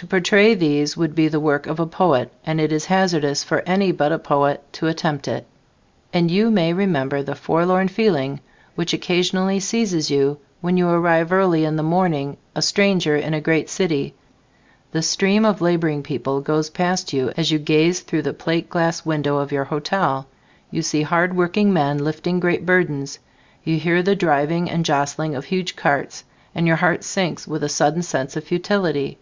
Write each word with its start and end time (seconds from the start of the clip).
To 0.00 0.06
portray 0.06 0.52
these 0.54 0.94
would 0.94 1.14
be 1.14 1.26
the 1.28 1.40
work 1.40 1.66
of 1.66 1.80
a 1.80 1.86
poet, 1.86 2.30
and 2.44 2.60
it 2.60 2.70
is 2.70 2.84
hazardous 2.84 3.42
for 3.42 3.62
any 3.66 3.92
but 3.92 4.12
a 4.12 4.18
poet 4.18 4.62
to 4.74 4.88
attempt 4.88 5.26
it. 5.26 5.46
You 6.12 6.50
may 6.50 6.74
remember 6.74 7.22
the 7.22 7.34
forlorn 7.34 7.88
feeling 7.88 8.40
which 8.74 8.92
occasionally 8.92 9.58
seizes 9.58 10.10
you 10.10 10.36
when 10.60 10.76
you 10.76 10.86
arrive 10.86 11.32
early 11.32 11.64
in 11.64 11.76
the 11.76 11.82
morning 11.82 12.36
a 12.54 12.60
stranger 12.60 13.16
in 13.16 13.32
a 13.32 13.40
great 13.40 13.70
city: 13.70 14.12
the 14.92 15.00
stream 15.00 15.46
of 15.46 15.62
laboring 15.62 16.02
people 16.02 16.42
goes 16.42 16.68
past 16.68 17.14
you 17.14 17.32
as 17.34 17.50
you 17.50 17.58
gaze 17.58 18.00
through 18.00 18.20
the 18.20 18.34
plate 18.34 18.68
glass 18.68 19.06
window 19.06 19.38
of 19.38 19.50
your 19.50 19.64
hotel; 19.64 20.26
you 20.70 20.82
see 20.82 21.00
hard 21.04 21.34
working 21.34 21.72
men 21.72 21.96
lifting 22.04 22.38
great 22.38 22.66
burdens; 22.66 23.18
you 23.64 23.78
hear 23.78 24.02
the 24.02 24.14
driving 24.14 24.68
and 24.68 24.84
jostling 24.84 25.34
of 25.34 25.46
huge 25.46 25.74
carts 25.74 26.22
and 26.54 26.66
your 26.66 26.76
heart 26.76 27.02
sinks 27.02 27.48
with 27.48 27.64
a 27.64 27.68
sudden 27.70 28.02
sense 28.02 28.36
of 28.36 28.44
futility. 28.44 29.16